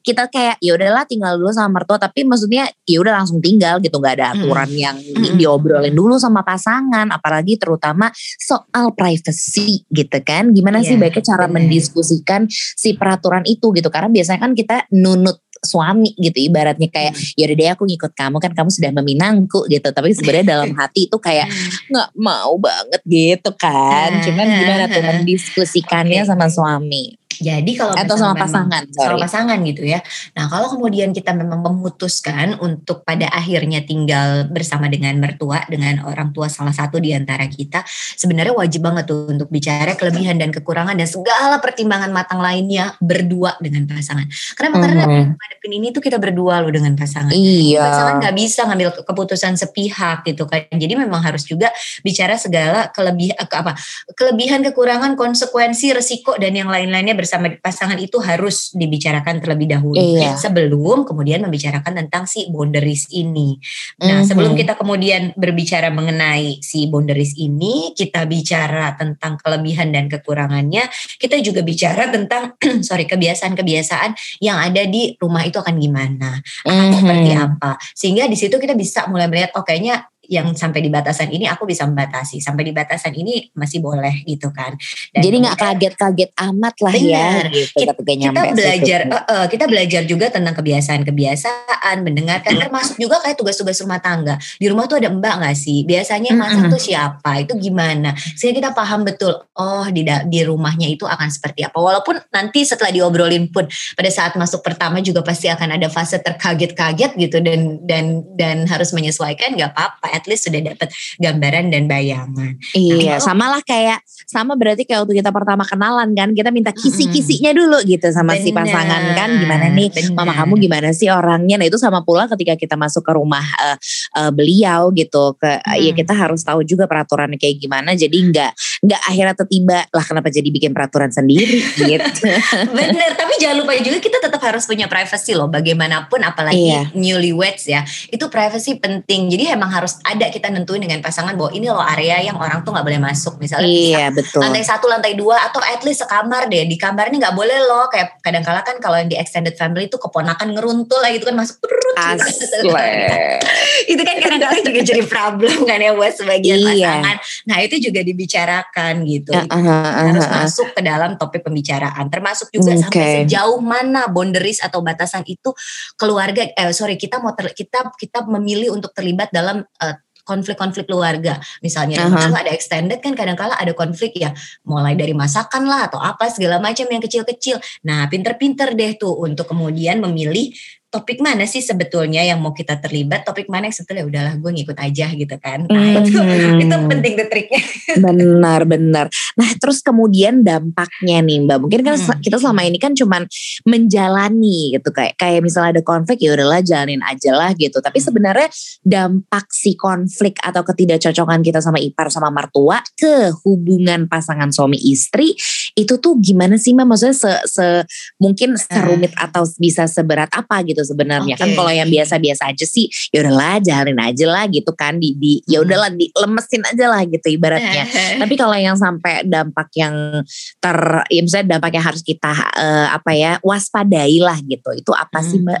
[0.00, 3.94] kita kayak ya udahlah tinggal dulu sama mertua tapi maksudnya ya udah langsung tinggal gitu
[3.94, 4.34] nggak ada Mm.
[4.40, 5.36] aturan yang di- Mm-mm.
[5.36, 11.44] diobrolin dulu sama pasangan apalagi terutama soal privacy gitu kan gimana sih Iya, baiknya cara
[11.44, 11.54] benar.
[11.60, 17.36] mendiskusikan si peraturan itu gitu karena biasanya kan kita nunut suami gitu ibaratnya kayak Mm.
[17.36, 21.04] ya udah deh aku ngikut kamu kan kamu sudah meminangku gitu tapi sebenarnya dalam hati
[21.04, 21.52] itu kayak
[21.86, 26.28] nggak mau banget gitu kan cuman gimana tuh mendiskusikannya Oke.
[26.28, 30.02] sama suami Jadi kalau atau sama memang- pasangan sama sorry pasangan gitu ya.
[30.34, 36.34] Nah kalau kemudian kita memang memutuskan untuk pada akhirnya tinggal bersama dengan mertua, dengan orang
[36.34, 37.86] tua salah satu di antara kita,
[38.18, 43.54] sebenarnya wajib banget tuh untuk bicara kelebihan dan kekurangan dan segala pertimbangan matang lainnya berdua
[43.62, 44.26] dengan pasangan.
[44.58, 45.24] Karena karena Mhm.
[45.38, 47.30] ngadepin ini tuh kita berdua loh dengan pasangan.
[47.30, 50.66] iya Pasangan nggak bisa ngambil ke- keputusan sepihak gitu kan.
[50.68, 51.70] Jadi memang harus juga
[52.02, 53.72] bicara segala kelebihan ke apa
[54.12, 60.40] kelebihan, kekurangan, konsekuensi, resiko dan yang lain-lainnya bersama pasangan itu harus dibicarakan terlebih dahulu Iya.
[60.40, 63.60] sebelum kemudian membicarakan tentang si boundaries ini.
[64.00, 64.26] Nah, Mhm.
[64.26, 70.88] sebelum kita kemudian berbicara mengenai si boundaries ini, kita bicara tentang kelebihan dan kekurangannya,
[71.20, 72.56] kita juga bicara tentang
[72.88, 76.96] sorry kebiasaan-kebiasaan yang ada di rumah itu akan gimana akan Mhm.
[76.96, 81.26] seperti apa sehingga di situ kita bisa mulai melihat oh kayaknya yang sampai di batasan
[81.34, 82.38] ini aku bisa membatasi.
[82.38, 84.78] Sampai di batasan ini masih boleh gitu kan.
[85.10, 87.10] Dan Jadi nggak kaget-kaget amat lah Benar.
[87.10, 89.16] ya gitu Kita- kita belajar situ.
[89.18, 94.38] eh, eh, kita belajar juga tentang kebiasaan-kebiasaan mendengarkan termasuk juga kayak tugas-tugas rumah tangga.
[94.56, 95.82] Di rumah tuh ada mbak nggak sih?
[95.82, 97.42] Biasanya masak tuh siapa?
[97.42, 98.14] Itu gimana?
[98.14, 101.74] Sehingga kita paham betul oh di di rumahnya itu akan seperti apa.
[101.74, 103.66] Walaupun nanti setelah diobrolin pun
[103.96, 108.92] pada saat masuk pertama juga pasti akan ada fase terkaget-kaget gitu dan dan dan harus
[108.94, 114.04] menyesuaikan nggak apa-apa at least sudah dapat gambaran dan bayangan Iya, Nah, sama lah kayak
[114.28, 118.52] sama berarti kayak waktu kita pertama kenalan kan kita minta kisi-kisinya dulu gitu sama si
[118.52, 120.36] Benar, pasangan kan gimana nih mama benar.
[120.38, 123.76] kamu gimana sih orangnya nah itu sama pula ketika kita masuk ke rumah eh,
[124.16, 125.76] eh, beliau gitu ke Hmm.
[125.76, 128.50] ya kita harus tahu juga peraturannya kayak gimana jadi nggak
[128.86, 131.58] nggak akhirnya tiba lah kenapa jadi bikin peraturan sendiri
[131.90, 132.26] gitu
[132.70, 135.46] Bener, tapi jangan lupa juga kita tetap harus punya privacy loh.
[135.46, 136.82] Bagaimanapun, apalagi Iya.
[136.92, 139.30] newlyweds ya, itu privacy penting.
[139.30, 142.74] Jadi emang harus ada kita nentuin dengan pasangan bahwa ini loh area yang orang tuh
[142.74, 144.42] nggak boleh masuk misalnya iya, betul.
[144.42, 147.86] lantai satu lantai dua atau at least sekamar deh di kamar ini nggak boleh loh
[147.88, 151.36] kayak kadang kala kan kalau yang di extended family itu keponakan ngeruntul lah gitu kan
[151.38, 152.70] masuk perut Asli.
[153.92, 156.68] itu kan kadang-kadang juga jadi problem kan ya buat sebagian Iya.
[156.70, 157.16] pasangan
[157.48, 160.38] nah itu juga dibicarakan gitu Uh, Itu uh, uh, harus uh, uh.
[160.42, 162.82] masuk ke dalam topik pembicaraan termasuk juga Oke.
[162.82, 165.54] sampai sejauh mana boundaries atau batasan itu
[165.94, 171.38] keluarga eh sorry kita mau ter- kita kita memilih untuk terlibat dalam eh, konflik-konflik keluarga.
[171.60, 174.32] Misalnya kalau ada extended kan kadang-kala ada konflik ya
[174.64, 177.60] mulai dari masakan lah atau apa segala macam yang kecil-kecil.
[177.86, 180.52] Nah pinter-pinter deh tuh untuk kemudian memilih
[180.90, 184.74] topik mana sih sebetulnya yang mau kita terlibat topik mana yang sebetulnya udahlah gue ngikut
[184.74, 186.58] aja gitu kan nah itu Mhm.
[186.60, 189.06] itu penting tuh triknya Benar, benar.
[189.34, 191.58] Nah, terus kemudian dampaknya nih, Mbak.
[191.58, 192.22] Mungkin kan Hmm.
[192.22, 193.26] kita selama ini kan cuman
[193.66, 197.80] menjalani gitu kayak kayak misalnya ada konflik ya udahlah jalanin aja lah gitu.
[197.80, 198.06] Tapi Hmm.
[198.06, 198.48] sebenarnya
[198.82, 205.34] dampak si konflik atau ketidakcocokan kita sama ipar sama mertua ke hubungan pasangan suami istri
[205.74, 206.86] itu tuh gimana sih Mbak?
[206.86, 207.84] Maksudnya se, se-
[208.18, 211.34] mungkin serumit atau bisa seberat apa gitu sebenarnya.
[211.36, 211.56] Kan Oke.
[211.56, 215.60] kalau yang biasa-biasa aja sih ya udahlah jalanin aja lah gitu kan di, di ya
[215.60, 215.66] Hmm.
[215.68, 217.84] udahlah dilemesin aja lah gitu ibaratnya.
[218.22, 220.24] Tapi kalau yang sampai dampak yang
[220.56, 224.70] ter, ya misalnya dampak yang harus kita eh, apa ya waspadai lah gitu.
[224.72, 225.52] Itu apa sih Hmm.
[225.52, 225.60] mbak?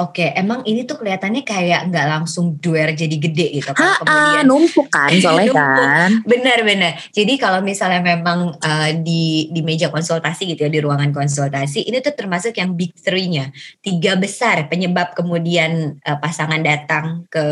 [0.00, 3.84] Oke, emang ini tuh kelihatannya kayak nggak langsung duer jadi gede gitu kan.
[3.84, 6.10] Ha, Kemudian numpuk kan soalnya kan.
[6.24, 6.96] benar-benar.
[7.10, 12.00] Jadi kalau misalnya memang uh, di di meja konsultasi gitu ya di ruangan konsultasi ini
[12.00, 13.52] tuh termasuk yang big three-nya
[13.84, 17.46] tiga besar penyebab kemudian uh, pasangan datang ke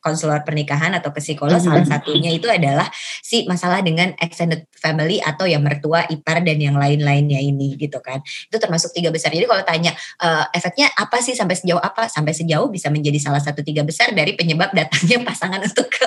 [0.00, 1.90] konselor pernikahan atau ke psikolog salah Mhm.
[1.90, 2.86] satunya itu adalah
[3.22, 8.22] si masalah dengan extended family atau yang mertua ipar dan yang lain-lainnya ini gitu kan
[8.22, 12.32] itu termasuk tiga besar jadi kalau tanya uh, efeknya apa sih sampai sejauh apa sampai
[12.32, 16.06] sejauh bisa menjadi salah satu tiga besar dari penyebab datangnya pasangan untuk ke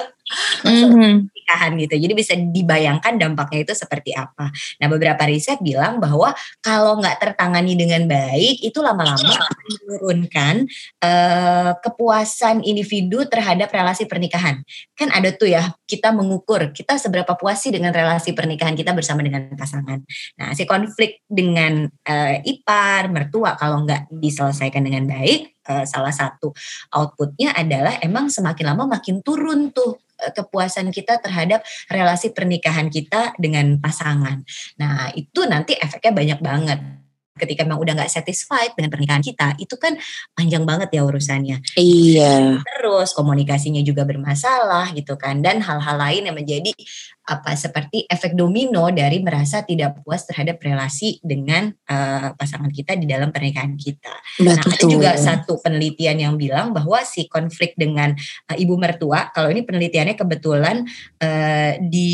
[0.63, 1.27] Mhm.
[1.27, 1.95] pernikahan gitu.
[1.99, 4.47] Jadi bisa dibayangkan dampaknya itu seperti apa.
[4.79, 6.31] Nah beberapa riset bilang bahwa
[6.63, 10.55] kalau nggak tertangani dengan baik itu lama-lama akan menurunkan
[11.03, 14.61] eh, kepuasan individu terhadap relasi pernikahan.
[14.93, 19.25] Kan ada tuh ya kita mengukur kita seberapa puas sih dengan relasi pernikahan kita bersama
[19.25, 20.05] dengan pasangan.
[20.37, 26.53] Nah si konflik dengan eh, ipar, mertua kalau nggak diselesaikan dengan baik eh, salah satu
[26.93, 33.33] outputnya adalah emang semakin lama makin turun tuh eh, kepuasan kita terhadap relasi pernikahan kita
[33.41, 34.45] dengan pasangan.
[34.77, 37.00] Nah itu nanti efeknya banyak banget.
[37.31, 39.95] Ketika memang udah nggak satisfied dengan pernikahan kita, itu kan
[40.35, 41.63] panjang banget ya urusannya.
[41.79, 42.59] Iya.
[42.59, 46.75] Terus komunikasinya juga bermasalah gitu kan, dan hal-hal lain yang menjadi
[47.21, 53.05] apa seperti efek domino dari merasa tidak puas terhadap relasi dengan eh, pasangan kita di
[53.05, 54.13] dalam pernikahan kita.
[54.41, 54.97] Nah, ada Betul.
[54.97, 58.11] juga satu penelitian yang bilang bahwa si konflik dengan
[58.49, 60.83] uh, ibu mertua, kalau ini penelitiannya kebetulan
[61.21, 62.11] uh, di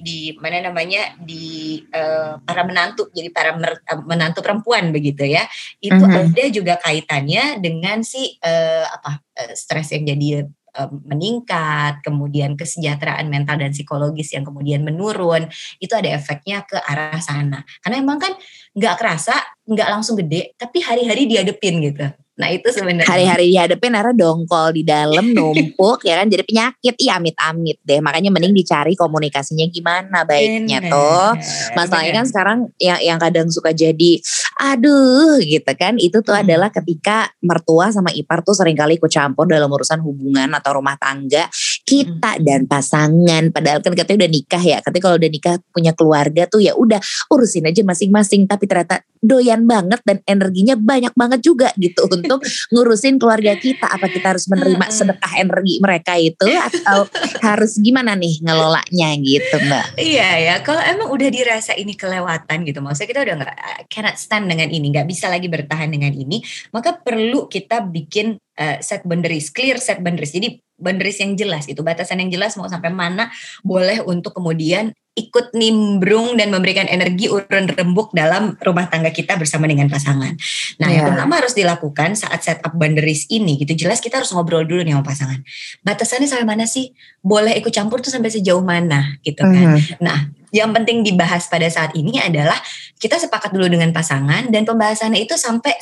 [0.00, 5.44] di mana namanya di uh, para menantu, jadi para mer- uh, menantu perempuan begitu ya,
[5.82, 6.14] itu Mhm.
[6.30, 10.63] ada juga kaitannya dengan si uh, apa uh, stres yang jadi uh,
[11.06, 15.46] meningkat, kemudian kesejahteraan mental dan psikologis yang kemudian menurun,
[15.78, 17.62] itu ada efeknya ke arah sana.
[17.82, 18.32] Karena emang kan
[18.74, 19.34] nggak kerasa,
[19.66, 22.06] nggak langsung gede, tapi hari-hari dihadepin gitu.
[22.34, 23.06] Nah itu sebenarnya.
[23.06, 26.94] Hari-hari dihadapin akhirnya dongkol di dalam numpuk ya kan jadi penyakit.
[26.98, 28.02] Iya amit-amit deh.
[28.02, 31.30] Makanya mending dicari komunikasinya gimana baiknya Bener, tuh.
[31.78, 32.18] Masalahnya bener.
[32.18, 34.18] kan sekarang yang yang kadang suka jadi
[34.54, 36.46] aduh gitu kan itu tuh Hmm.
[36.46, 40.94] adalah ketika mertua sama ipar tuh sering kali ikut campur dalam urusan hubungan atau rumah
[40.94, 41.46] tangga
[41.84, 42.44] kita Hmm.
[42.44, 43.52] dan pasangan.
[43.52, 44.78] Padahal kan katanya udah nikah ya.
[44.80, 48.48] Katanya kalau udah nikah punya keluarga tuh ya udah urusin aja masing-masing.
[48.48, 52.40] Tapi ternyata doyan banget dan energinya banyak banget juga gitu untuk
[52.72, 53.84] ngurusin keluarga kita.
[53.84, 57.04] Apa kita harus menerima sedekah energi mereka itu atau
[57.46, 59.86] harus gimana nih ngelolanya gitu mbak?
[60.00, 63.56] Iya ya, kalau emang udah dirasa ini kelewatan gitu, maksudnya kita udah nggak
[63.92, 66.40] cannot stand dengan ini, nggak bisa lagi bertahan dengan ini,
[66.72, 70.32] maka perlu kita bikin uh, set boundaries, clear set boundaries.
[70.32, 73.30] Jadi boundaries yang jelas gitu, batasan yang jelas mau sampai mana
[73.62, 79.70] boleh untuk kemudian ikut nimbrung dan memberikan energi urun rembuk dalam rumah tangga kita bersama
[79.70, 80.34] dengan pasangan.
[80.82, 81.10] Nah, yang Iya.
[81.14, 83.86] pertama harus dilakukan saat set up boundaries ini gitu.
[83.86, 85.38] Jelas kita harus ngobrol dulu nih sama pasangan.
[85.86, 86.90] Batasannya sampai mana sih?
[87.22, 89.78] Boleh ikut campur tuh sampai sejauh mana gitu kan.
[89.78, 90.02] Mhm.
[90.02, 92.54] Nah, yang penting dibahas pada saat ini adalah
[93.02, 95.74] kita sepakat dulu dengan pasangan dan pembahasannya itu sampai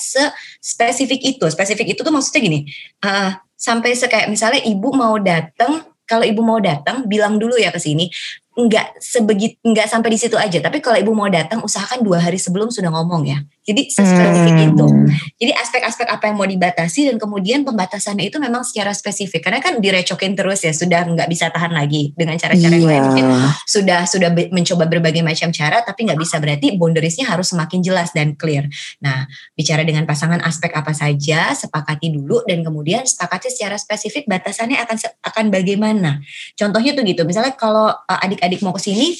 [0.64, 1.44] spesifik itu.
[1.52, 2.64] Spesifik itu tuh maksudnya gini,
[3.04, 7.68] eh, sampai se kayak misalnya ibu mau datang, kalau ibu mau datang bilang dulu ya
[7.68, 8.08] ke sini,
[8.52, 10.60] nggak sebegit nggak sampai di situ aja.
[10.60, 13.40] Tapi kalau ibu mau datang usahakan dua hari sebelum sudah ngomong ya.
[13.64, 14.68] Jadi spesifik hmm.
[14.74, 14.86] itu
[15.40, 19.48] jadi aspek-aspek apa yang mau dibatasi dan kemudian pembatasannya itu memang secara spesifik.
[19.48, 22.76] Karena kan direcokin terus ya sudah nggak bisa tahan lagi dengan cara-cara yeah.
[22.76, 23.04] yang lain.
[23.22, 23.48] Iya.
[23.64, 26.36] sudah sudah mencoba berbagai macam cara tapi nggak bisa.
[26.36, 28.68] Berarti boundariesnya harus semakin jelas dan clear.
[29.00, 29.24] Nah
[29.56, 34.96] bicara dengan pasangan aspek apa saja sepakati dulu dan kemudian sepakati secara spesifik batasannya akan
[35.24, 36.20] akan bagaimana.
[36.52, 39.14] Contohnya tuh gitu misalnya kalau uh, adik adik mau ke sini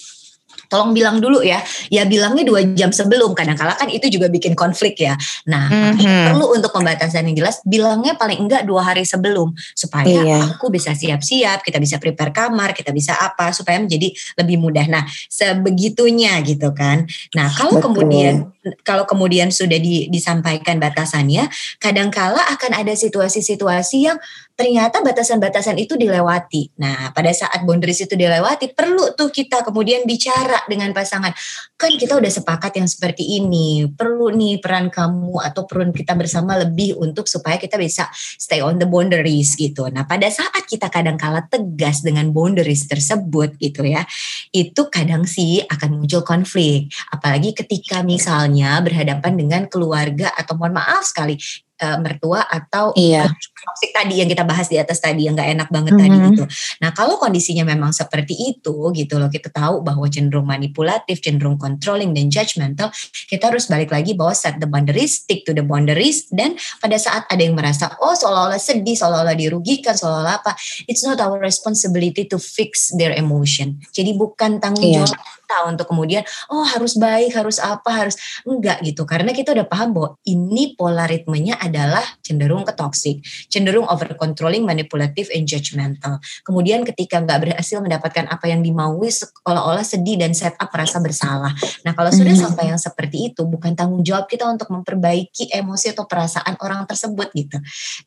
[0.73, 1.61] tolong bilang dulu ya.
[1.93, 3.37] Ya bilangnya dua jam sebelum.
[3.37, 5.21] Kadang-kala kan itu juga bikin konflik ya.
[5.45, 6.33] Nah, mm-hmm.
[6.33, 7.61] perlu untuk pembatasan yang jelas.
[7.69, 10.41] Bilangnya paling enggak dua hari sebelum supaya iya.
[10.57, 14.09] aku bisa siap-siap, kita bisa prepare kamar, kita bisa apa supaya menjadi
[14.41, 14.89] lebih mudah.
[14.89, 17.05] Nah, sebegitunya gitu kan.
[17.37, 17.93] Nah, kalau Betul.
[17.93, 18.49] kemudian
[18.87, 21.51] kalau kemudian sudah di, disampaikan batasannya,
[21.83, 24.19] kadangkala akan ada situasi-situasi yang
[24.55, 26.71] ternyata batasan-batasan itu dilewati.
[26.79, 31.35] Nah, pada saat boundaries itu dilewati, perlu tuh kita kemudian bicara dengan pasangan.
[31.75, 36.55] Kan kita udah sepakat yang seperti ini, perlu nih peran kamu atau peran kita bersama
[36.63, 39.91] lebih untuk supaya kita bisa stay on the boundaries gitu.
[39.91, 44.07] Nah, pada saat kita kadang-kala tegas dengan boundaries tersebut gitu ya,
[44.55, 46.93] itu kadang sih akan muncul konflik.
[47.11, 51.41] Apalagi ketika misalnya misalnya berhadapan dengan keluarga atau mohon maaf sekali
[51.83, 53.27] uh, mertua atau iya.
[53.27, 56.15] toxic tadi yang kita bahas di atas tadi yang nggak enak banget mm-hmm.
[56.15, 56.45] tadi itu.
[56.79, 62.15] Nah kalau kondisinya memang seperti itu gitu loh kita tahu bahwa cenderung manipulatif, cenderung controlling
[62.15, 62.95] dan judgmental,
[63.27, 67.27] kita harus balik lagi bahwa set the boundaries, stick to the boundaries dan pada saat
[67.27, 70.55] ada yang merasa oh seolah-olah sedih, seolah-olah dirugikan, seolah-olah apa,
[70.87, 73.83] it's not our responsibility to fix their emotion.
[73.91, 75.03] Jadi bukan tanggung iya.
[75.03, 75.19] jawab
[75.53, 78.17] kita untuk kemudian oh harus baik harus apa harus
[78.49, 83.89] enggak gitu karena kita udah paham bahwa ini pola ritmenya adalah cenderung ke toxic cenderung
[83.89, 86.21] over controlling manipulative and judgmental.
[86.45, 91.57] Kemudian ketika nggak berhasil mendapatkan apa yang dimaui seolah-olah sedih dan set up rasa bersalah.
[91.89, 92.45] Nah kalau sudah mm-hmm.
[92.53, 97.33] sampai yang seperti itu bukan tanggung jawab kita untuk memperbaiki emosi atau perasaan orang tersebut
[97.33, 97.57] gitu.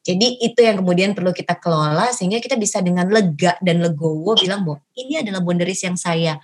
[0.06, 4.62] Jadi itu yang kemudian perlu kita kelola sehingga kita bisa dengan lega dan legowo bilang
[4.62, 6.38] bahwa ini adalah boundaries yang saya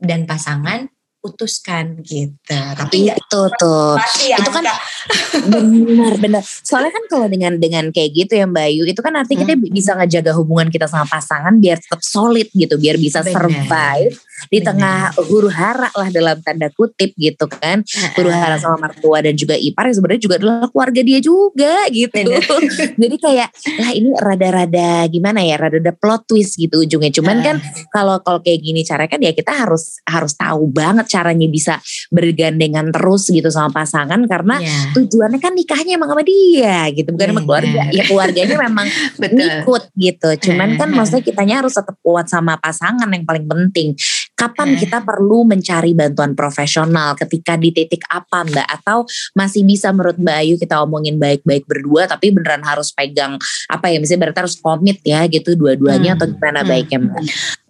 [0.00, 0.88] dan pasangan
[1.22, 2.34] putuskan gitu.
[2.50, 3.94] Tapi itu tuh.
[4.26, 4.66] Ya, itu kan
[5.54, 6.42] benar benar.
[6.42, 9.62] Soalnya kan kalau dengan dengan kayak gitu ya Mbak Ayu, itu kan artinya hmm.
[9.62, 13.38] kita bisa ngejaga hubungan kita sama pasangan biar tetap solid gitu, biar bisa bener.
[13.38, 17.84] survive di tengah huru hara lah dalam tanda kutip gitu kan.
[18.18, 22.18] Huru hara sama mertua dan juga ipar yang sebenarnya juga adalah keluarga dia juga gitu.
[23.02, 25.60] Jadi kayak lah ini rada-rada gimana ya?
[25.60, 27.12] Rada-rada plot twist gitu ujungnya.
[27.14, 27.56] Cuman kan
[27.92, 31.78] kalau kalau kayak gini cara kan ya kita harus harus tahu banget caranya bisa
[32.10, 34.92] bergandengan terus gitu sama pasangan karena yeah.
[34.96, 37.08] tujuannya kan nikahnya emang sama dia gitu.
[37.12, 37.82] Bukan sama keluarga.
[37.90, 38.86] Ya keluarganya memang
[39.48, 40.30] ikut gitu.
[40.50, 43.94] Cuman kan maksudnya kitanya harus tetap kuat sama pasangan yang paling penting
[44.32, 49.06] Kapan kita perlu mencari bantuan profesional ketika di titik apa Mbak atau
[49.38, 53.38] masih bisa menurut Mbak Ayu kita omongin baik-baik berdua tapi beneran harus pegang
[53.70, 56.18] apa ya misalnya berarti harus komit ya gitu dua-duanya hmm.
[56.18, 56.68] atau gimana hmm.
[56.68, 57.22] baiknya Mbak?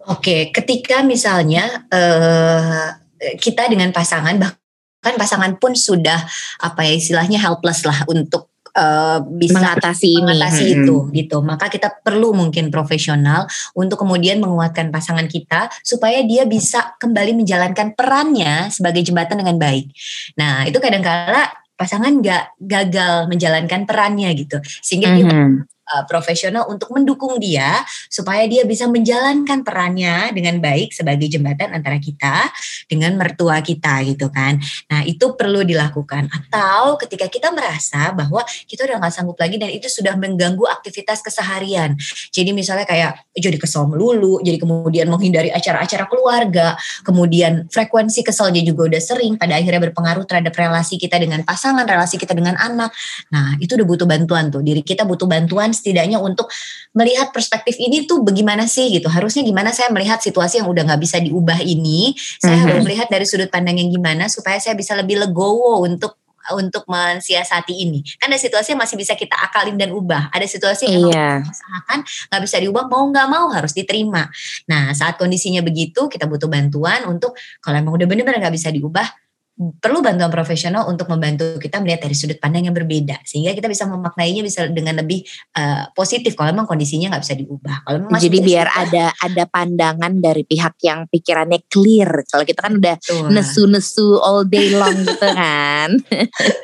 [0.03, 2.95] Oke, ketika misalnya uh,
[3.39, 6.15] kita dengan pasangan bahkan pasangan pun sudah
[6.63, 10.73] apa ya istilahnya helpless lah untuk uh, bisa mengatasi, mengatasi ini.
[10.83, 11.11] itu hmm.
[11.13, 11.37] gitu.
[11.41, 13.45] Maka kita perlu mungkin profesional
[13.77, 19.89] untuk kemudian menguatkan pasangan kita supaya dia bisa kembali menjalankan perannya sebagai jembatan dengan baik.
[20.37, 25.72] Nah, itu kadang-kala pasangan nggak gagal menjalankan perannya gitu sehingga mm -hmm.
[25.91, 31.99] Uh, profesional untuk mendukung dia supaya dia bisa menjalankan perannya dengan baik sebagai jembatan antara
[31.99, 32.51] kita
[32.87, 34.59] dengan mertua kita gitu kan.
[34.91, 36.29] Nah itu perlu dilakukan.
[36.31, 41.19] Atau ketika kita merasa bahwa kita udah nggak sanggup lagi dan itu sudah mengganggu aktivitas
[41.25, 41.95] keseharian.
[42.31, 48.93] Jadi misalnya kayak jadi kesel melulu, jadi kemudian menghindari acara-acara keluarga, kemudian frekuensi keselnya juga
[48.93, 52.93] udah sering, pada akhirnya berpengaruh terhadap relasi kita dengan pasangan, relasi kita dengan anak.
[53.33, 54.61] Nah itu udah butuh bantuan tuh.
[54.61, 56.47] Diri kita butuh bantuan setidaknya untuk
[56.93, 59.09] melihat perspektif ini tuh bagaimana sih gitu.
[59.09, 62.13] Harusnya gimana saya melihat situasi yang udah nggak bisa diubah ini.
[62.39, 62.65] Saya mm-hmm.
[62.69, 67.87] harus melihat dari sudut pandang yang gimana supaya saya bisa lebih legowo untuk untuk mensiasati
[67.87, 68.03] ini.
[68.19, 70.27] Kan ada situasi yang masih bisa kita akalin dan ubah.
[70.35, 71.29] Ada situasi yang iya.
[71.39, 74.27] usahakan nggak bisa diubah, mau nggak mau harus diterima.
[74.67, 77.31] Nah saat kondisinya begitu, kita butuh bantuan untuk
[77.63, 79.07] kalau emang udah benar-benar nggak bisa diubah,
[79.53, 83.85] perlu bantuan profesional untuk membantu kita melihat dari sudut pandang yang berbeda sehingga kita bisa
[83.85, 85.21] memaknainya bisa dengan lebih
[85.53, 87.75] uh, positif kalau memang kondisinya nggak bisa diubah.
[87.85, 92.25] Kalau memang jadi biar diubah, ada ada pandangan dari pihak yang pikirannya clear.
[92.25, 92.95] Kalau kita kan udah
[93.29, 96.01] nesu-nesu all day long gitu kan.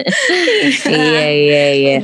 [0.90, 1.98] iya iya iya.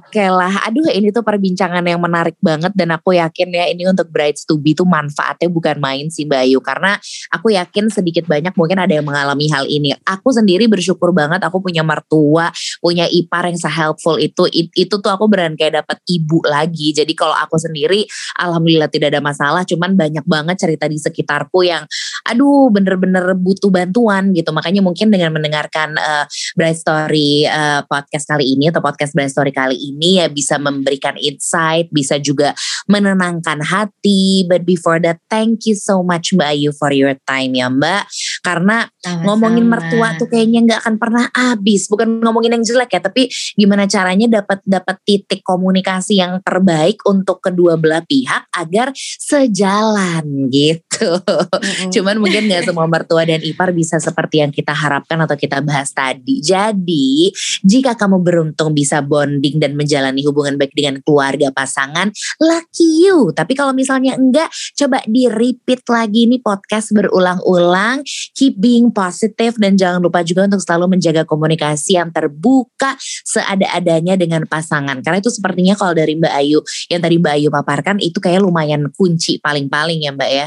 [0.00, 0.72] Oke lah.
[0.72, 4.56] Aduh ini tuh perbincangan yang menarik banget dan aku yakin ya ini untuk brides to
[4.56, 6.96] be tuh manfaatnya bukan main sih Mbak Ayu karena
[7.28, 9.90] aku yakin sedikit banyak mungkin ada yang mengalami hal ini ini.
[10.06, 14.46] Aku sendiri bersyukur banget aku punya mertua, punya ipar yang se-helpful itu.
[14.54, 16.94] It, itu tuh aku beran kayak dapat ibu lagi.
[16.94, 18.06] Jadi kalau aku sendiri
[18.38, 21.82] alhamdulillah tidak ada masalah, cuman banyak banget cerita di sekitarku yang
[22.30, 24.54] aduh bener-bener butuh bantuan gitu.
[24.54, 29.50] Makanya mungkin dengan mendengarkan uh, Bright Story uh, podcast kali ini atau podcast Bright Story
[29.50, 32.54] kali ini ya bisa memberikan insight, bisa juga
[32.86, 34.46] menenangkan hati.
[34.46, 38.06] But before that, thank you so much Mbak Ayu for your time ya Mbak.
[38.44, 39.26] Karena Sama-sama.
[39.34, 41.90] ngomongin mertua tuh kayaknya nggak akan pernah habis.
[41.90, 43.26] Bukan ngomongin yang jelek ya, tapi
[43.58, 51.18] gimana caranya dapat dapat titik komunikasi yang terbaik untuk kedua belah pihak agar sejalan gitu.
[51.18, 51.90] Mm-hmm.
[51.90, 55.90] Cuman mungkin nggak semua mertua dan ipar bisa seperti yang kita harapkan atau kita bahas
[55.90, 56.38] tadi.
[56.38, 57.34] Jadi
[57.66, 63.34] jika kamu beruntung bisa bonding dan menjalani hubungan baik dengan keluarga pasangan, lucky you.
[63.34, 64.46] Tapi kalau misalnya enggak,
[64.78, 68.06] coba di repeat lagi nih podcast berulang-ulang.
[68.38, 72.94] Keep being positive dan jangan lupa juga untuk selalu menjaga komunikasi yang terbuka
[73.26, 75.00] seada-adanya dengan pasangan.
[75.00, 76.60] Karena itu sepertinya kalau dari Mbak Ayu
[76.92, 80.46] yang tadi Mbak Ayu paparkan itu kayak lumayan kunci paling-paling ya Mbak ya.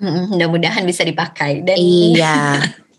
[0.00, 2.56] Mudah-mudahan bisa dipakai dan iya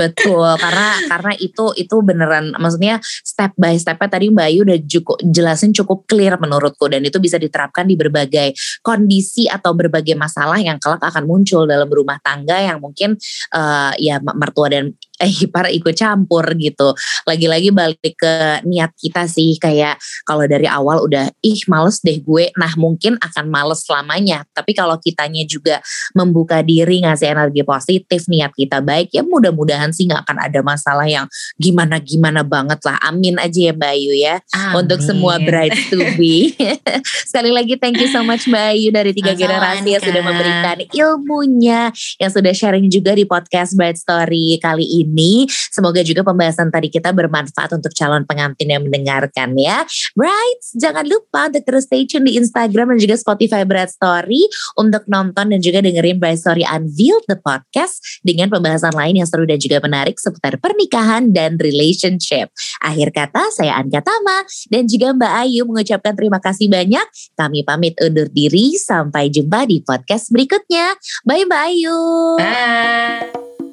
[0.00, 5.16] Betul, karena karena itu itu beneran maksudnya step by stepnya tadi Mbak Ayu udah cukup
[5.24, 10.80] jelasin cukup clear menurutku dan itu bisa diterapkan di berbagai kondisi atau berbagai masalah yang
[10.80, 13.16] kelak akan muncul dalam rumah tangga yang mungkin
[13.52, 16.92] uh, ya mertua dan eh para ikut campur gitu.
[17.24, 18.34] Lagi-lagi balik ke
[18.68, 19.96] niat kita sih kayak
[20.28, 24.44] kalau dari awal udah ih males deh gue, nah mungkin akan males selamanya.
[24.52, 25.80] Tapi kalau kitanya juga
[26.12, 31.06] membuka diri ngasih energi positif, niat kita baik ya mudah-mudahan sih nggak akan ada masalah
[31.08, 33.00] yang gimana-gimana banget lah.
[33.00, 34.36] Amin aja ya Mbak Ayu ya.
[34.52, 34.84] Amin.
[34.84, 36.52] Untuk semua bride to be.
[37.30, 41.80] Sekali lagi thank you so much Mbak Ayu dari tiga generasi yang sudah memberikan ilmunya,
[42.20, 45.46] yang sudah sharing juga di podcast Bride Story kali ini ini.
[45.70, 49.86] Semoga juga pembahasan tadi kita bermanfaat untuk calon pengantin yang mendengarkan ya.
[50.18, 55.06] Right, jangan lupa untuk terus stay tune di Instagram dan juga Spotify Bright Story untuk
[55.06, 59.62] nonton dan juga dengerin Bright Story Unveiled the podcast dengan pembahasan lain yang seru dan
[59.62, 62.50] juga menarik seputar pernikahan dan relationship.
[62.82, 64.42] Akhir kata saya Anka Tama
[64.72, 67.06] dan juga Mbak Ayu mengucapkan terima kasih banyak.
[67.38, 70.98] Kami pamit undur diri sampai jumpa di podcast berikutnya.
[71.22, 71.98] Bye Mbak Ayu.
[72.40, 73.65] Bye.